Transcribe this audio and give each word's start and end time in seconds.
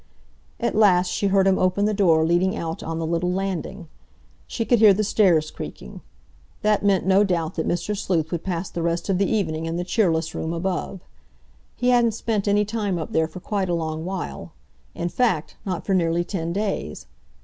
At 0.59 0.73
last 0.73 1.09
she 1.09 1.27
heard 1.27 1.45
him 1.45 1.59
open 1.59 1.85
the 1.85 1.93
door 1.93 2.25
leading 2.25 2.55
out 2.57 2.81
on 2.81 2.97
the 2.97 3.05
little 3.05 3.31
landing. 3.31 3.87
She 4.47 4.65
could 4.65 4.79
hear 4.79 4.95
the 4.95 5.03
stairs 5.03 5.51
creaking. 5.51 6.01
That 6.63 6.83
meant, 6.83 7.05
no 7.05 7.23
doubt, 7.23 7.53
that 7.53 7.67
Mr. 7.67 7.95
Sleuth 7.95 8.31
would 8.31 8.43
pass 8.43 8.67
the 8.71 8.81
rest 8.81 9.09
of 9.09 9.19
the 9.19 9.29
evening 9.31 9.67
in 9.67 9.75
the 9.75 9.83
cheerless 9.83 10.33
room 10.33 10.53
above. 10.53 11.01
He 11.75 11.89
hadn't 11.89 12.13
spent 12.15 12.47
any 12.47 12.65
time 12.65 12.97
up 12.97 13.11
there 13.11 13.27
for 13.27 13.41
quite 13.41 13.69
a 13.69 13.75
long 13.75 14.03
while—in 14.03 15.09
fact, 15.09 15.57
not 15.67 15.85
for 15.85 15.93
nearly 15.93 16.23
ten 16.23 16.51
days. 16.51 17.05